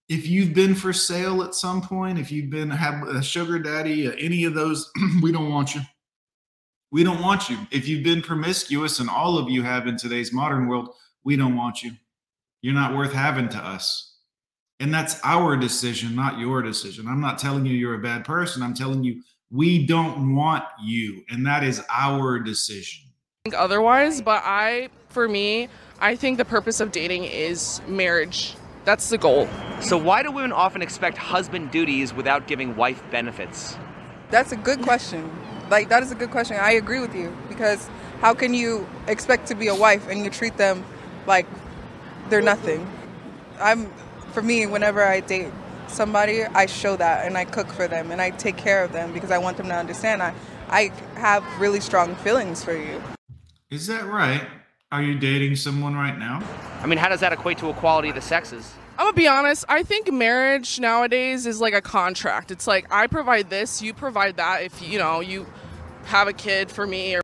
If 0.09 0.27
you've 0.27 0.53
been 0.53 0.73
for 0.73 0.91
sale 0.91 1.43
at 1.43 1.53
some 1.53 1.81
point, 1.81 2.17
if 2.17 2.31
you've 2.31 2.49
been 2.49 2.71
have 2.71 3.07
a 3.07 3.21
sugar 3.21 3.59
daddy, 3.59 4.07
uh, 4.07 4.13
any 4.17 4.43
of 4.43 4.55
those, 4.55 4.91
we 5.21 5.31
don't 5.31 5.51
want 5.51 5.75
you. 5.75 5.81
We 6.91 7.03
don't 7.03 7.21
want 7.21 7.49
you. 7.49 7.59
If 7.71 7.87
you've 7.87 8.03
been 8.03 8.23
promiscuous, 8.23 8.99
and 8.99 9.09
all 9.09 9.37
of 9.37 9.49
you 9.49 9.61
have 9.61 9.85
in 9.85 9.95
today's 9.95 10.33
modern 10.33 10.67
world, 10.67 10.89
we 11.23 11.35
don't 11.35 11.55
want 11.55 11.83
you. 11.83 11.91
You're 12.61 12.73
not 12.73 12.97
worth 12.97 13.13
having 13.13 13.49
to 13.49 13.57
us. 13.57 14.17
And 14.79 14.93
that's 14.93 15.19
our 15.23 15.55
decision, 15.55 16.15
not 16.15 16.39
your 16.39 16.61
decision. 16.61 17.07
I'm 17.07 17.21
not 17.21 17.37
telling 17.37 17.65
you 17.65 17.73
you're 17.73 17.95
a 17.95 18.01
bad 18.01 18.25
person. 18.25 18.63
I'm 18.63 18.73
telling 18.73 19.03
you 19.03 19.21
we 19.51 19.85
don't 19.85 20.35
want 20.35 20.63
you. 20.83 21.23
And 21.29 21.45
that 21.45 21.63
is 21.63 21.83
our 21.89 22.39
decision. 22.39 23.03
otherwise, 23.55 24.21
but 24.21 24.41
I, 24.45 24.89
for 25.09 25.27
me, 25.27 25.69
I 25.99 26.15
think 26.15 26.37
the 26.37 26.45
purpose 26.45 26.79
of 26.79 26.91
dating 26.91 27.25
is 27.25 27.81
marriage. 27.87 28.55
That's 28.85 29.09
the 29.09 29.17
goal. 29.17 29.47
So 29.81 29.97
why 29.97 30.23
do 30.23 30.31
women 30.31 30.51
often 30.51 30.81
expect 30.81 31.17
husband 31.17 31.71
duties 31.71 32.13
without 32.13 32.47
giving 32.47 32.75
wife 32.75 33.03
benefits? 33.11 33.77
That's 34.31 34.51
a 34.51 34.55
good 34.57 34.81
question. 34.81 35.29
Like 35.69 35.89
that 35.89 36.03
is 36.03 36.11
a 36.11 36.15
good 36.15 36.31
question. 36.31 36.57
I 36.59 36.71
agree 36.71 36.99
with 36.99 37.15
you 37.15 37.35
because 37.47 37.89
how 38.21 38.33
can 38.33 38.53
you 38.53 38.87
expect 39.07 39.47
to 39.47 39.55
be 39.55 39.67
a 39.67 39.75
wife 39.75 40.07
and 40.09 40.23
you 40.23 40.29
treat 40.29 40.57
them 40.57 40.83
like 41.27 41.45
they're 42.29 42.41
nothing? 42.41 42.89
I'm 43.59 43.91
for 44.33 44.41
me 44.41 44.65
whenever 44.65 45.03
I 45.03 45.19
date 45.19 45.51
somebody, 45.87 46.43
I 46.43 46.65
show 46.65 46.95
that 46.95 47.25
and 47.25 47.37
I 47.37 47.45
cook 47.45 47.67
for 47.67 47.87
them 47.87 48.11
and 48.11 48.21
I 48.21 48.31
take 48.31 48.57
care 48.57 48.83
of 48.83 48.91
them 48.91 49.13
because 49.13 49.31
I 49.31 49.37
want 49.37 49.57
them 49.57 49.67
to 49.67 49.75
understand 49.75 50.21
I 50.21 50.33
I 50.69 50.91
have 51.15 51.43
really 51.59 51.79
strong 51.79 52.15
feelings 52.15 52.63
for 52.63 52.75
you. 52.75 53.01
Is 53.69 53.87
that 53.87 54.05
right? 54.05 54.47
Are 54.91 55.01
you 55.01 55.17
dating 55.17 55.55
someone 55.55 55.95
right 55.95 56.17
now? 56.17 56.43
I 56.79 56.87
mean, 56.87 56.97
how 56.97 57.09
does 57.09 57.19
that 57.19 57.33
equate 57.33 57.57
to 57.57 57.69
equality 57.69 58.09
of 58.09 58.15
the 58.15 58.21
sexes? 58.21 58.73
I'm 58.97 59.05
gonna 59.05 59.13
be 59.15 59.27
honest, 59.27 59.65
I 59.69 59.83
think 59.83 60.11
marriage 60.11 60.79
nowadays 60.79 61.45
is 61.45 61.61
like 61.61 61.73
a 61.73 61.81
contract. 61.81 62.51
It's 62.51 62.67
like 62.67 62.85
I 62.91 63.07
provide 63.07 63.49
this, 63.49 63.81
you 63.81 63.93
provide 63.93 64.37
that. 64.37 64.63
If 64.63 64.81
you 64.81 64.99
know, 64.99 65.19
you 65.19 65.45
have 66.05 66.27
a 66.27 66.33
kid 66.33 66.71
for 66.71 66.85
me 66.87 67.15
or 67.15 67.21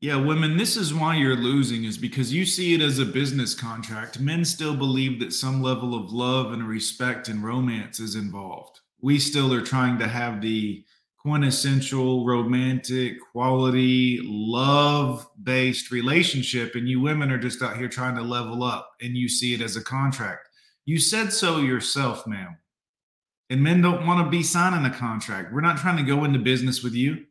Yeah, 0.00 0.16
women, 0.16 0.56
this 0.56 0.76
is 0.76 0.92
why 0.92 1.16
you're 1.16 1.36
losing, 1.36 1.84
is 1.84 1.98
because 1.98 2.32
you 2.32 2.44
see 2.44 2.74
it 2.74 2.80
as 2.80 2.98
a 2.98 3.04
business 3.04 3.54
contract. 3.54 4.20
Men 4.20 4.44
still 4.44 4.76
believe 4.76 5.20
that 5.20 5.32
some 5.32 5.62
level 5.62 5.94
of 5.94 6.12
love 6.12 6.52
and 6.52 6.66
respect 6.68 7.28
and 7.28 7.44
romance 7.44 8.00
is 8.00 8.14
involved. 8.14 8.80
We 9.00 9.18
still 9.18 9.52
are 9.54 9.62
trying 9.62 9.98
to 9.98 10.08
have 10.08 10.40
the 10.40 10.84
quintessential 11.24 12.26
romantic 12.26 13.16
quality 13.32 14.20
love 14.22 15.26
based 15.42 15.90
relationship 15.90 16.74
and 16.74 16.86
you 16.86 17.00
women 17.00 17.30
are 17.30 17.38
just 17.38 17.62
out 17.62 17.78
here 17.78 17.88
trying 17.88 18.14
to 18.14 18.22
level 18.22 18.62
up 18.62 18.92
and 19.00 19.16
you 19.16 19.28
see 19.28 19.54
it 19.54 19.62
as 19.62 19.76
a 19.76 19.82
contract. 19.82 20.48
You 20.84 20.98
said 20.98 21.32
so 21.32 21.58
yourself 21.58 22.26
ma'am. 22.26 22.58
And 23.48 23.62
men 23.62 23.80
don't 23.80 24.06
want 24.06 24.24
to 24.24 24.30
be 24.30 24.42
signing 24.42 24.84
a 24.84 24.94
contract. 24.94 25.52
We're 25.52 25.60
not 25.60 25.78
trying 25.78 25.96
to 25.96 26.02
go 26.02 26.24
into 26.24 26.38
business 26.38 26.82
with 26.82 26.94
you. 26.94 27.24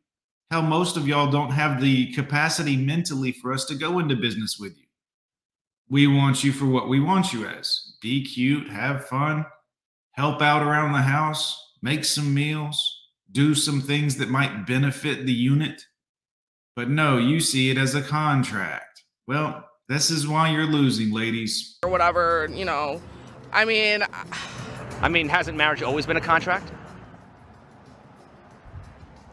Hell 0.50 0.62
most 0.64 0.98
of 0.98 1.08
y'all 1.08 1.32
don't 1.32 1.52
have 1.52 1.82
the 1.82 2.12
capacity 2.14 2.78
mentally 2.78 3.32
for 3.32 3.52
us 3.54 3.66
to 3.66 3.76
go 3.76 4.00
into 4.00 4.16
business 4.16 4.60
with 4.60 4.78
you. 4.78 4.86
We 5.90 6.08
want 6.08 6.44
you 6.44 6.52
for 6.52 6.66
what 6.66 6.90
we 6.90 7.00
want 7.00 7.34
you 7.34 7.46
as. 7.46 7.96
Be 8.02 8.26
cute 8.26 8.70
have 8.70 9.06
fun 9.06 9.46
help 10.14 10.42
out 10.42 10.62
around 10.62 10.94
the 10.94 11.02
house 11.02 11.72
make 11.82 12.06
some 12.06 12.34
meals 12.34 12.93
do 13.34 13.56
some 13.56 13.82
things 13.82 14.18
that 14.18 14.30
might 14.30 14.66
benefit 14.66 15.25
the 15.25 15.34
unit. 15.34 15.84
But 16.75 16.90
no, 16.90 17.18
you 17.18 17.40
see 17.40 17.70
it 17.70 17.78
as 17.78 17.96
a 17.96 18.02
contract. 18.02 19.04
Well, 19.28 19.68
this 19.90 20.10
is 20.10 20.28
why 20.28 20.52
you're 20.52 20.66
losing, 20.66 21.12
ladies. 21.12 21.78
or 21.84 21.90
whatever, 21.90 22.48
you 22.52 22.66
know. 22.66 23.02
I 23.52 23.66
mean, 23.66 24.04
I 25.02 25.10
mean, 25.10 25.30
hasn't 25.30 25.58
marriage 25.58 25.84
always 25.84 26.06
been 26.06 26.18
a 26.18 26.22
contract? 26.22 26.72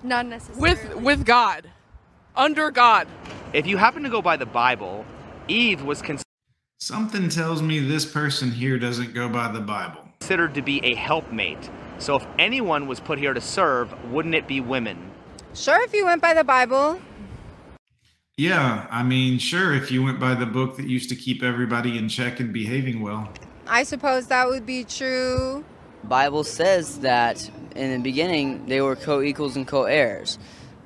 Not 0.02 0.26
necessarily. 0.26 0.61
with 0.62 0.95
with 0.97 1.26
God, 1.26 1.71
under 2.35 2.71
God. 2.71 3.07
If 3.52 3.66
you 3.66 3.76
happen 3.76 4.02
to 4.02 4.09
go 4.09 4.23
by 4.23 4.37
the 4.37 4.47
Bible, 4.47 5.04
Eve 5.49 5.83
was 5.83 6.00
considered. 6.00 6.25
Something 6.78 7.28
tells 7.28 7.61
me 7.61 7.80
this 7.80 8.07
person 8.07 8.50
here 8.50 8.78
doesn't 8.78 9.12
go 9.12 9.28
by 9.28 9.52
the 9.52 9.61
Bible. 9.61 10.00
considered 10.21 10.54
to 10.54 10.62
be 10.62 10.83
a 10.85 10.95
helpmate. 10.95 11.69
So 12.00 12.16
if 12.16 12.26
anyone 12.38 12.87
was 12.87 12.99
put 12.99 13.19
here 13.19 13.35
to 13.35 13.40
serve, 13.40 13.92
wouldn't 14.11 14.35
it 14.35 14.49
be 14.49 14.61
women? 14.61 15.11
Sure, 15.54 15.80
if 15.85 15.92
you 15.92 16.07
went 16.07 16.23
by 16.23 16.33
the 16.33 16.45
Bible. 16.45 17.00
Yeah, 18.38 18.87
I 18.90 19.02
mean, 19.02 19.38
sure, 19.38 19.75
if 19.75 19.90
you 19.90 20.02
went 20.02 20.19
by 20.19 20.35
the 20.35 20.47
book 20.47 20.78
that 20.78 20.87
used 20.87 21.11
to 21.11 21.14
keep 21.14 21.42
everybody 21.42 21.99
in 21.99 22.09
check 22.09 22.40
and 22.40 22.52
behaving 22.54 23.02
well. 23.02 23.30
I 23.66 23.83
suppose 23.83 24.28
that 24.28 24.49
would 24.49 24.64
be 24.64 24.83
true. 24.85 25.62
Bible 26.04 26.42
says 26.45 27.00
that 27.00 27.49
in 27.76 27.92
the 27.92 27.99
beginning 27.99 28.64
they 28.64 28.80
were 28.80 28.97
co-equals 28.97 29.57
and 29.57 29.69
co-heirs, 29.69 30.38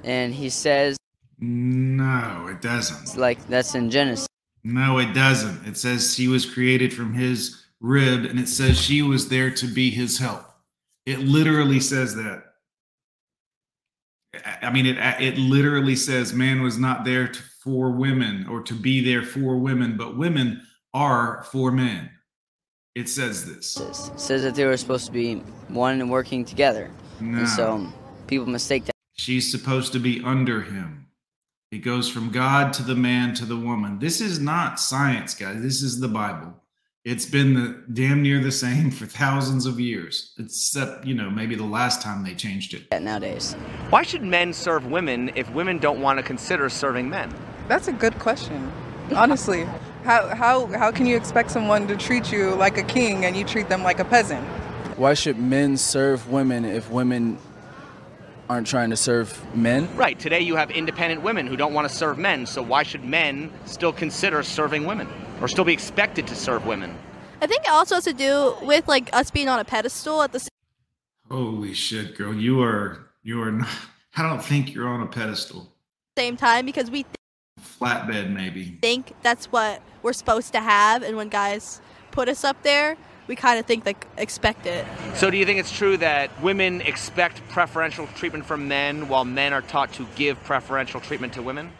and 0.02 0.34
he 0.34 0.50
says 0.50 0.96
No, 1.38 2.48
it 2.50 2.60
doesn't. 2.60 3.16
like 3.16 3.46
that's 3.46 3.76
in 3.76 3.88
Genesis. 3.90 4.26
No, 4.64 4.98
it 4.98 5.12
doesn't. 5.14 5.64
It 5.64 5.76
says 5.76 6.14
she 6.14 6.26
was 6.26 6.44
created 6.44 6.92
from 6.92 7.14
his 7.14 7.62
rib, 7.80 8.24
and 8.24 8.40
it 8.40 8.48
says 8.48 8.80
she 8.80 9.00
was 9.02 9.28
there 9.28 9.50
to 9.52 9.66
be 9.68 9.90
his 9.90 10.18
help. 10.18 10.44
It 11.06 11.20
literally 11.20 11.80
says 11.80 12.14
that. 12.16 12.44
I- 14.62 14.70
mean, 14.70 14.86
it 14.86 14.98
it 15.20 15.38
literally 15.38 15.94
says 15.96 16.32
man 16.32 16.62
was 16.62 16.76
not 16.78 17.04
there 17.04 17.28
to, 17.28 17.42
for 17.62 17.90
women 17.92 18.46
or 18.48 18.62
to 18.62 18.74
be 18.74 19.04
there 19.04 19.22
for 19.22 19.56
women, 19.58 19.96
but 19.96 20.16
women 20.16 20.66
are 20.92 21.44
for 21.50 21.70
men. 21.70 22.10
It 22.94 23.08
says 23.08 23.44
this. 23.44 23.76
It 23.76 24.20
says 24.20 24.42
that 24.42 24.54
they 24.54 24.64
were 24.64 24.76
supposed 24.76 25.06
to 25.06 25.12
be 25.12 25.36
one 25.68 26.00
and 26.00 26.10
working 26.10 26.44
together, 26.44 26.90
No. 27.20 27.38
and 27.38 27.48
so 27.48 27.86
people 28.26 28.46
mistake 28.46 28.84
that. 28.86 28.92
She's 29.14 29.50
supposed 29.50 29.92
to 29.92 29.98
be 29.98 30.22
under 30.24 30.60
him. 30.62 31.06
It 31.70 31.78
goes 31.78 32.08
from 32.08 32.30
God 32.30 32.72
to 32.74 32.82
the 32.82 32.94
man 32.94 33.34
to 33.34 33.44
the 33.44 33.56
woman. 33.56 33.98
This 33.98 34.20
is 34.20 34.38
not 34.38 34.78
science, 34.80 35.34
guys. 35.34 35.60
This 35.60 35.82
is 35.82 35.98
the 36.00 36.08
Bible. 36.08 36.54
It's 37.04 37.26
been 37.26 37.52
the 37.52 37.82
damn 37.92 38.22
near 38.22 38.42
the 38.42 38.50
same 38.50 38.90
for 38.90 39.04
thousands 39.04 39.66
of 39.66 39.78
years, 39.78 40.32
except 40.38 41.04
you 41.04 41.14
know 41.14 41.28
maybe 41.28 41.54
the 41.54 41.62
last 41.62 42.00
time 42.00 42.24
they 42.24 42.34
changed 42.34 42.72
it. 42.72 42.90
nowadays. 42.98 43.52
Why 43.90 44.02
should 44.02 44.22
men 44.22 44.54
serve 44.54 44.86
women 44.86 45.30
if 45.34 45.50
women 45.50 45.76
don't 45.76 46.00
want 46.00 46.18
to 46.18 46.22
consider 46.22 46.70
serving 46.70 47.10
men? 47.10 47.30
That's 47.68 47.88
a 47.88 47.92
good 47.92 48.18
question. 48.18 48.72
Honestly, 49.14 49.64
how 50.04 50.34
how 50.34 50.64
how 50.68 50.90
can 50.90 51.04
you 51.04 51.14
expect 51.14 51.50
someone 51.50 51.86
to 51.88 51.96
treat 51.96 52.32
you 52.32 52.54
like 52.54 52.78
a 52.78 52.82
king 52.82 53.26
and 53.26 53.36
you 53.36 53.44
treat 53.44 53.68
them 53.68 53.82
like 53.82 53.98
a 53.98 54.04
peasant? 54.06 54.42
Why 54.96 55.12
should 55.12 55.38
men 55.38 55.76
serve 55.76 56.30
women 56.30 56.64
if 56.64 56.90
women 56.90 57.36
aren't 58.48 58.66
trying 58.66 58.88
to 58.88 58.96
serve 58.96 59.54
men? 59.54 59.94
Right, 59.94 60.18
today 60.18 60.40
you 60.40 60.56
have 60.56 60.70
independent 60.70 61.20
women 61.20 61.46
who 61.48 61.56
don't 61.56 61.74
want 61.74 61.86
to 61.86 61.94
serve 61.94 62.16
men, 62.16 62.46
so 62.46 62.62
why 62.62 62.82
should 62.82 63.04
men 63.04 63.52
still 63.66 63.92
consider 63.92 64.42
serving 64.42 64.86
women 64.86 65.06
or 65.40 65.48
still 65.48 65.64
be 65.64 65.72
expected 65.72 66.26
to 66.28 66.34
serve 66.34 66.66
women? 66.66 66.96
I 67.40 67.46
think 67.46 67.64
it 67.64 67.70
also 67.70 67.96
has 67.96 68.04
to 68.04 68.12
do 68.12 68.54
with 68.62 68.86
like 68.88 69.14
us 69.14 69.30
being 69.30 69.48
on 69.48 69.58
a 69.60 69.64
pedestal 69.64 70.22
at 70.22 70.32
the 70.32 70.38
s- 70.38 70.48
Holy 71.30 71.74
shit, 71.74 72.16
girl! 72.16 72.34
You 72.34 72.62
are 72.62 73.06
you 73.22 73.42
are 73.42 73.52
not. 73.52 73.68
I 74.16 74.22
don't 74.22 74.42
think 74.42 74.72
you're 74.74 74.88
on 74.88 75.00
a 75.02 75.06
pedestal. 75.06 75.72
same 76.16 76.36
time 76.36 76.64
because 76.66 76.90
we 76.90 77.02
th- 77.02 77.14
Flatbed, 77.80 78.30
maybe. 78.32 78.78
think 78.80 79.12
that's 79.22 79.46
what 79.46 79.82
we're 80.02 80.12
supposed 80.12 80.52
to 80.52 80.60
have, 80.60 81.02
and 81.02 81.16
when 81.16 81.28
guys 81.28 81.80
put 82.12 82.28
us 82.28 82.44
up 82.44 82.62
there, 82.62 82.96
we 83.26 83.34
kind 83.34 83.58
of 83.58 83.66
think 83.66 83.84
like 83.84 84.06
expect 84.18 84.66
it. 84.66 84.86
So 85.14 85.30
do 85.30 85.36
you 85.36 85.44
think 85.44 85.58
it's 85.58 85.72
true 85.76 85.96
that 85.96 86.30
women 86.42 86.80
expect 86.82 87.46
preferential 87.48 88.06
treatment 88.14 88.44
from 88.46 88.68
men 88.68 89.08
while 89.08 89.24
men 89.24 89.52
are 89.52 89.62
taught 89.62 89.92
to 89.94 90.06
give 90.14 90.42
preferential 90.44 91.00
treatment 91.00 91.32
to 91.32 91.42
women? 91.42 91.72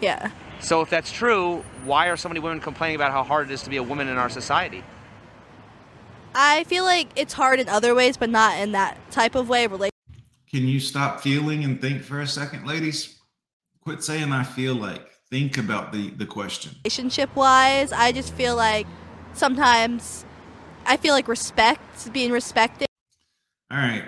Yeah. 0.00 0.30
So 0.62 0.80
if 0.80 0.88
that's 0.90 1.10
true, 1.10 1.64
why 1.84 2.08
are 2.08 2.16
so 2.16 2.28
many 2.28 2.40
women 2.40 2.60
complaining 2.60 2.96
about 2.96 3.12
how 3.12 3.24
hard 3.24 3.50
it 3.50 3.52
is 3.52 3.62
to 3.62 3.70
be 3.70 3.76
a 3.76 3.82
woman 3.82 4.08
in 4.08 4.16
our 4.16 4.30
society? 4.30 4.82
I 6.34 6.64
feel 6.64 6.84
like 6.84 7.08
it's 7.16 7.34
hard 7.34 7.60
in 7.60 7.68
other 7.68 7.94
ways, 7.94 8.16
but 8.16 8.30
not 8.30 8.58
in 8.58 8.72
that 8.72 8.98
type 9.10 9.34
of 9.34 9.48
way. 9.48 9.66
Relate. 9.66 9.92
Can 10.50 10.66
you 10.68 10.80
stop 10.80 11.20
feeling 11.20 11.64
and 11.64 11.80
think 11.80 12.02
for 12.02 12.20
a 12.20 12.26
second, 12.26 12.66
ladies? 12.66 13.18
Quit 13.80 14.02
saying 14.02 14.32
I 14.32 14.44
feel 14.44 14.74
like. 14.74 15.10
Think 15.30 15.58
about 15.58 15.92
the 15.92 16.10
the 16.10 16.26
question. 16.26 16.72
relationship 16.84 17.34
wise 17.34 17.90
i 17.90 18.12
just 18.12 18.34
feel 18.34 18.54
like 18.54 18.86
sometimes 19.32 20.26
i 20.84 20.96
feel 20.98 21.14
like 21.14 21.26
respect 21.26 22.12
being 22.12 22.30
respected 22.30 22.86
All 23.70 23.78
right. 23.78 24.04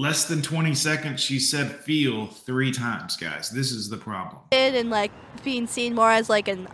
Less 0.00 0.24
than 0.24 0.40
20 0.40 0.74
seconds, 0.74 1.20
she 1.20 1.38
said 1.38 1.70
feel 1.70 2.26
three 2.26 2.72
times, 2.72 3.18
guys. 3.18 3.50
This 3.50 3.70
is 3.70 3.90
the 3.90 3.98
problem. 3.98 4.38
and 4.50 4.88
like 4.88 5.12
being 5.44 5.66
seen 5.66 5.94
more 5.94 6.10
as 6.10 6.30
like 6.30 6.48
an 6.48 6.66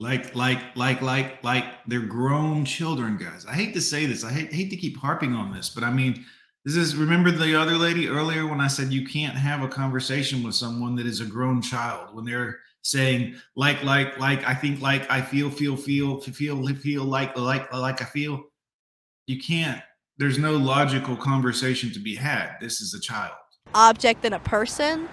Like, 0.00 0.34
like, 0.34 0.58
like, 0.74 1.00
like, 1.00 1.44
like 1.44 1.64
they're 1.86 2.00
grown 2.00 2.64
children, 2.64 3.16
guys. 3.16 3.46
I 3.46 3.52
hate 3.52 3.72
to 3.74 3.80
say 3.80 4.06
this. 4.06 4.24
I 4.24 4.32
hate, 4.32 4.52
hate 4.52 4.68
to 4.70 4.76
keep 4.76 4.96
harping 4.96 5.32
on 5.32 5.54
this, 5.54 5.70
but 5.70 5.84
I 5.84 5.92
mean, 5.92 6.24
this 6.64 6.74
is 6.74 6.96
remember 6.96 7.30
the 7.30 7.54
other 7.54 7.76
lady 7.76 8.08
earlier 8.08 8.48
when 8.48 8.60
I 8.60 8.66
said 8.66 8.92
you 8.92 9.06
can't 9.06 9.36
have 9.36 9.62
a 9.62 9.68
conversation 9.68 10.42
with 10.42 10.56
someone 10.56 10.96
that 10.96 11.06
is 11.06 11.20
a 11.20 11.24
grown 11.24 11.62
child 11.62 12.16
when 12.16 12.24
they're 12.24 12.58
saying 12.82 13.36
like, 13.54 13.84
like, 13.84 14.18
like, 14.18 14.44
I 14.44 14.54
think, 14.54 14.80
like, 14.80 15.08
I 15.08 15.22
feel, 15.22 15.50
feel, 15.50 15.76
feel, 15.76 16.20
feel, 16.20 16.66
feel, 16.66 17.04
like, 17.04 17.36
like, 17.38 17.72
like, 17.72 18.02
I 18.02 18.06
feel. 18.06 18.42
You 19.28 19.40
can't. 19.40 19.80
There's 20.22 20.38
no 20.38 20.52
logical 20.52 21.16
conversation 21.16 21.90
to 21.94 21.98
be 21.98 22.14
had. 22.14 22.54
This 22.60 22.80
is 22.80 22.94
a 22.94 23.00
child. 23.00 23.32
object 23.74 24.22
than 24.22 24.32
a 24.32 24.38
person 24.38 25.08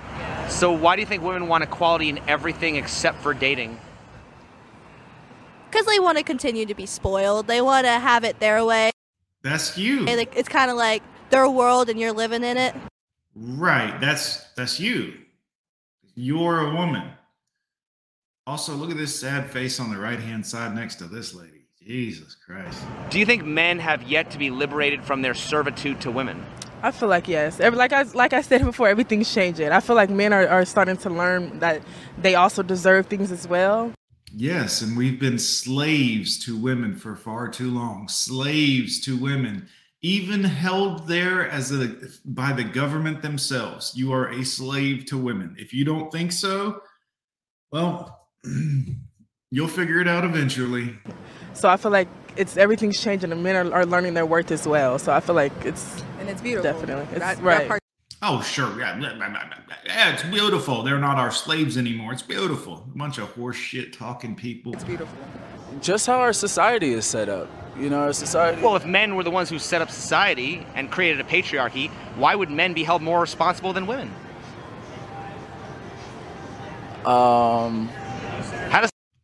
So 0.50 0.72
why 0.72 0.96
do 0.96 1.02
you 1.02 1.08
think 1.08 1.24
women 1.24 1.48
want 1.48 1.64
equality 1.64 2.10
in 2.10 2.20
everything 2.28 2.76
except 2.76 3.20
for 3.24 3.34
dating? 3.34 3.80
because 5.72 5.88
they 5.88 6.00
want 6.00 6.20
to 6.20 6.24
continue 6.24 6.68
to 6.68 6.76
be 6.76 6.86
spoiled. 6.86 7.48
They 7.48 7.60
want 7.60 7.88
to 7.88 7.92
have 7.94 8.24
it 8.24 8.40
their 8.40 8.64
way. 8.64 8.92
That's 9.42 9.80
you. 9.80 10.06
Like, 10.06 10.36
It's 10.36 10.48
kind 10.48 10.70
of 10.70 10.78
like 10.78 11.02
their 11.32 11.50
world 11.50 11.90
and 11.90 12.00
you're 12.00 12.14
living 12.14 12.44
in 12.44 12.58
it. 12.58 12.76
Right. 13.34 14.00
That's 14.00 14.44
that's 14.54 14.80
you. 14.80 15.16
You're 16.14 16.70
a 16.70 16.76
woman. 16.76 17.10
Also, 18.46 18.76
look 18.76 18.92
at 18.92 18.98
this 18.98 19.20
sad 19.20 19.50
face 19.50 19.80
on 19.80 19.90
the 19.90 19.98
right 19.98 20.20
hand 20.20 20.46
side 20.46 20.76
next 20.76 20.96
to 20.98 21.06
this 21.06 21.34
lady. 21.34 21.59
Jesus 21.82 22.36
Christ. 22.36 22.84
Do 23.10 23.20
you 23.20 23.26
think 23.26 23.46
men 23.46 23.80
have 23.80 24.04
yet 24.04 24.32
to 24.32 24.38
be 24.38 24.50
liberated 24.50 25.04
from 25.04 25.22
their 25.22 25.34
servitude 25.34 26.02
to 26.02 26.12
women? 26.12 26.46
I 26.82 26.92
feel 26.92 27.10
like 27.10 27.28
yes. 27.28 27.60
Like 27.60 27.94
I 27.94 28.04
like 28.04 28.34
I 28.34 28.42
said 28.42 28.64
before, 28.66 28.88
everything's 28.88 29.34
changing. 29.34 29.70
I 29.70 29.80
feel 29.80 29.96
like 29.96 30.10
men 30.10 30.34
are, 30.34 30.48
are 30.48 30.66
starting 30.66 30.98
to 30.98 31.10
learn 31.10 31.60
that 31.60 31.82
they 32.22 32.36
also 32.36 32.64
deserve 32.64 33.08
things 33.08 33.32
as 33.32 33.48
well. 33.48 33.94
Yes, 34.32 34.82
and 34.82 34.96
we've 34.96 35.20
been 35.20 35.40
slaves 35.40 36.38
to 36.46 36.56
women 36.56 36.96
for 36.96 37.16
far 37.16 37.48
too 37.48 37.72
long. 37.72 38.08
Slaves 38.08 39.00
to 39.02 39.18
women, 39.18 39.68
even 40.02 40.44
held 40.44 41.08
there 41.08 41.50
as 41.50 41.72
a 41.72 41.96
by 42.26 42.54
the 42.54 42.64
government 42.64 43.22
themselves. 43.22 43.94
You 43.96 44.14
are 44.14 44.30
a 44.30 44.46
slave 44.46 45.06
to 45.06 45.18
women. 45.18 45.56
If 45.58 45.74
you 45.74 45.84
don't 45.84 46.12
think 46.12 46.32
so, 46.32 46.82
well, 47.72 48.28
you'll 49.52 49.68
figure 49.68 50.00
it 50.00 50.08
out 50.08 50.24
eventually. 50.24 50.96
So 51.54 51.70
I 51.70 51.78
feel 51.78 51.92
like 51.92 52.08
it's 52.38 52.58
everything's 52.58 53.02
changing. 53.02 53.32
and 53.32 53.44
men 53.44 53.56
are, 53.56 53.74
are 53.74 53.86
learning 53.86 54.14
their 54.14 54.26
worth 54.26 54.52
as 54.52 54.68
well. 54.68 54.98
So 55.00 55.12
I 55.12 55.20
feel 55.20 55.36
like 55.36 55.52
it's 55.66 56.04
and 56.20 56.30
it's 56.30 56.42
beautiful. 56.42 56.72
Definitely, 56.72 57.04
it's 57.12 57.20
That- 57.20 57.38
that 57.38 57.44
right. 57.44 57.68
part- 57.68 57.82
Oh, 58.22 58.42
sure. 58.42 58.78
Yeah, 58.78 59.00
yeah, 59.00 60.14
it's 60.14 60.24
beautiful. 60.24 60.84
They're 60.84 61.00
not 61.00 61.18
our 61.18 61.32
slaves 61.32 61.78
anymore. 61.78 62.12
It's 62.12 62.22
beautiful. 62.22 62.86
A 62.94 62.98
bunch 62.98 63.18
of 63.18 63.30
horse 63.32 63.56
shit 63.56 63.94
talking 63.94 64.36
people. 64.36 64.74
It's 64.74 64.84
beautiful. 64.84 65.18
Just 65.80 66.06
how 66.06 66.20
our 66.20 66.34
society 66.34 66.92
is 66.92 67.06
set 67.06 67.30
up. 67.30 67.48
You 67.80 67.90
know, 67.90 68.02
our 68.02 68.12
society. 68.14 68.62
Well, 68.62 68.76
if 68.76 68.86
men 68.86 69.16
were 69.16 69.24
the 69.24 69.32
ones 69.32 69.50
who 69.50 69.58
set 69.58 69.82
up 69.82 69.90
society 69.90 70.66
and 70.76 70.92
created 70.92 71.22
a 71.22 71.24
patriarchy, 71.24 71.90
why 72.18 72.36
would 72.36 72.50
men 72.52 72.74
be 72.74 72.84
held 72.84 73.02
more 73.02 73.22
responsible 73.22 73.72
than 73.72 73.88
women? 73.88 74.12
Um, 77.06 77.88
How 77.88 77.94
does 77.96 77.99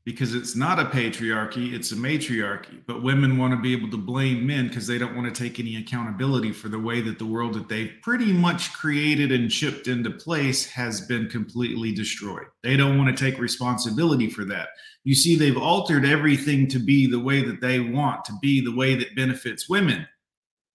because 0.06 0.36
it's 0.36 0.56
not 0.56 0.80
a 0.80 0.86
patriarchy, 0.86 1.74
it's 1.74 1.92
a 1.92 1.96
matriarchy. 1.96 2.80
But 2.86 3.02
women 3.02 3.40
want 3.40 3.54
to 3.54 3.60
be 3.60 3.74
able 3.74 3.90
to 3.90 3.98
blame 3.98 4.46
men 4.46 4.68
because 4.68 4.86
they 4.86 5.00
don't 5.00 5.16
want 5.16 5.34
to 5.34 5.44
take 5.44 5.60
any 5.60 5.78
accountability 5.78 6.52
for 6.52 6.70
the 6.70 6.80
way 6.80 7.02
that 7.02 7.18
the 7.18 7.26
world 7.26 7.56
that 7.56 7.68
they've 7.68 7.92
pretty 8.04 8.32
much 8.32 8.72
created 8.74 9.32
and 9.32 9.50
chipped 9.50 9.88
into 9.88 10.12
place 10.12 10.64
has 10.68 11.02
been 11.02 11.28
completely 11.28 11.92
destroyed. 11.92 12.46
They 12.62 12.78
don't 12.78 13.00
want 13.00 13.18
to 13.18 13.24
take 13.24 13.40
responsibility 13.40 14.30
for 14.30 14.46
that. 14.46 14.70
You 15.06 15.16
see, 15.16 15.36
they've 15.36 15.58
altered 15.58 16.06
everything 16.06 16.68
to 16.68 16.80
be 16.80 17.08
the 17.08 17.20
way 17.20 17.44
that 17.44 17.60
they 17.60 17.80
want, 17.80 18.26
to 18.26 18.34
be 18.44 18.64
the 18.64 18.76
way 18.76 18.94
that 18.94 19.16
benefits 19.16 19.68
women. 19.68 20.08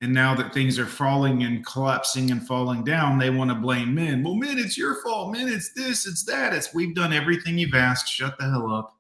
And 0.01 0.13
now 0.13 0.35
that 0.35 0.53
things 0.53 0.79
are 0.79 0.87
falling 0.87 1.45
and 1.45 1.65
collapsing 1.65 2.33
and 2.33 2.45
falling 2.45 2.83
down, 2.83 3.19
they 3.19 3.31
want 3.31 3.51
to 3.51 3.55
blame 3.55 3.95
men. 3.95 4.25
Well, 4.25 4.35
men, 4.35 4.59
it's 4.59 4.79
your 4.79 5.01
fault. 5.03 5.31
Men, 5.31 5.49
it's 5.49 5.73
this, 5.75 6.07
it's 6.07 6.25
that. 6.25 6.53
It's 6.53 6.75
we've 6.75 6.95
done 6.95 7.13
everything 7.13 7.59
you've 7.59 7.75
asked. 7.75 8.09
Shut 8.09 8.37
the 8.39 8.45
hell 8.45 8.73
up. 8.73 8.97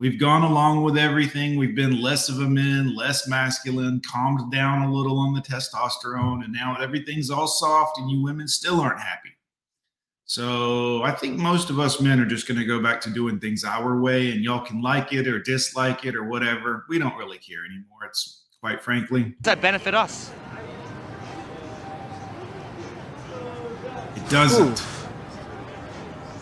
We've 0.00 0.18
gone 0.18 0.44
along 0.44 0.82
with 0.82 0.96
everything. 0.96 1.58
We've 1.58 1.74
been 1.74 2.00
less 2.00 2.30
of 2.30 2.38
a 2.40 2.48
man, 2.48 2.96
less 2.96 3.28
masculine, 3.28 4.00
calmed 4.00 4.50
down 4.50 4.88
a 4.88 4.90
little 4.90 5.18
on 5.18 5.34
the 5.34 5.42
testosterone, 5.42 6.42
and 6.42 6.54
now 6.54 6.74
everything's 6.80 7.28
all 7.28 7.46
soft, 7.46 7.98
and 7.98 8.10
you 8.10 8.22
women 8.22 8.48
still 8.48 8.80
aren't 8.80 8.98
happy. 8.98 9.28
So 10.24 11.02
I 11.02 11.10
think 11.12 11.38
most 11.38 11.68
of 11.68 11.78
us 11.78 12.00
men 12.00 12.18
are 12.18 12.24
just 12.24 12.48
going 12.48 12.58
to 12.58 12.64
go 12.64 12.82
back 12.82 13.02
to 13.02 13.10
doing 13.10 13.38
things 13.38 13.62
our 13.62 14.00
way, 14.00 14.30
and 14.30 14.42
y'all 14.42 14.64
can 14.64 14.80
like 14.80 15.12
it 15.12 15.28
or 15.28 15.38
dislike 15.38 16.06
it 16.06 16.16
or 16.16 16.24
whatever. 16.24 16.86
We 16.88 16.98
don't 16.98 17.16
really 17.18 17.36
care 17.36 17.66
anymore. 17.66 17.98
It's 18.06 18.44
quite 18.58 18.82
frankly, 18.82 19.24
does 19.24 19.34
that 19.42 19.60
benefit 19.60 19.94
us? 19.94 20.32
it 24.16 24.28
doesn't. 24.30 24.82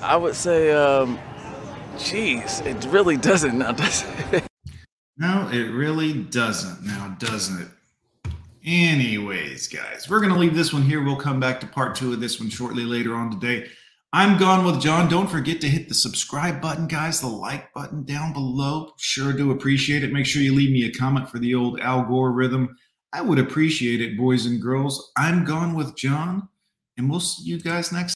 I 0.00 0.16
would 0.16 0.36
say, 0.36 0.70
um, 0.70 1.18
jeez, 1.98 2.64
it 2.64 2.84
really 2.90 3.16
doesn't 3.16 3.58
now, 3.58 3.72
does 3.72 4.04
it? 4.32 4.44
No, 5.18 5.48
it 5.52 5.72
really 5.72 6.12
doesn't. 6.12 6.86
Now, 6.86 7.16
doesn't 7.18 7.60
it? 7.60 7.68
Anyways, 8.64 9.66
guys, 9.66 10.08
we're 10.08 10.20
going 10.20 10.32
to 10.32 10.38
leave 10.38 10.54
this 10.54 10.72
one 10.72 10.82
here. 10.82 11.02
We'll 11.02 11.16
come 11.16 11.40
back 11.40 11.58
to 11.60 11.66
part 11.66 11.96
two 11.96 12.12
of 12.12 12.20
this 12.20 12.38
one 12.38 12.50
shortly 12.50 12.84
later 12.84 13.14
on 13.14 13.32
today. 13.32 13.68
I'm 14.12 14.38
gone 14.38 14.64
with 14.64 14.80
John. 14.80 15.08
Don't 15.08 15.28
forget 15.28 15.60
to 15.62 15.68
hit 15.68 15.88
the 15.88 15.94
subscribe 15.94 16.60
button, 16.60 16.86
guys, 16.86 17.20
the 17.20 17.26
like 17.26 17.72
button 17.74 18.04
down 18.04 18.32
below. 18.32 18.92
Sure 18.96 19.32
do 19.32 19.50
appreciate 19.50 20.04
it. 20.04 20.12
Make 20.12 20.24
sure 20.24 20.40
you 20.40 20.54
leave 20.54 20.70
me 20.70 20.84
a 20.86 20.92
comment 20.92 21.28
for 21.28 21.40
the 21.40 21.54
old 21.54 21.80
Al 21.80 22.04
Gore 22.04 22.30
rhythm. 22.30 22.76
I 23.12 23.20
would 23.20 23.40
appreciate 23.40 24.00
it, 24.00 24.16
boys 24.16 24.46
and 24.46 24.62
girls. 24.62 25.10
I'm 25.16 25.44
gone 25.44 25.74
with 25.74 25.96
John, 25.96 26.48
and 26.96 27.10
we'll 27.10 27.20
see 27.20 27.42
you 27.42 27.58
guys 27.58 27.90
next 27.90 28.06